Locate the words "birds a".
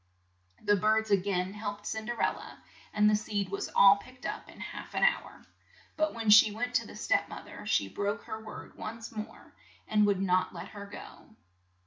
0.75-1.15